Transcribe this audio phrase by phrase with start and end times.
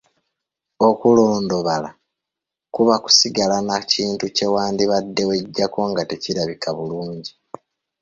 [0.87, 1.89] Okulondobala
[2.73, 7.31] kuba kusigala na kintu kye wandibadde weggyako nga tekirabika bulungi.